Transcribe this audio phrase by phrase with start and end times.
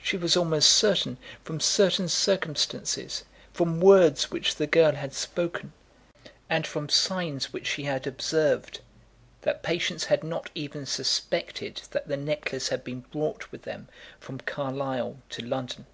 [0.00, 5.72] She was almost certain, from certain circumstances, from words which the girl had spoken,
[6.48, 8.80] and from signs which she had observed,
[9.40, 13.88] that Patience had not even suspected that the necklace had been brought with them
[14.20, 15.86] from Carlisle to London.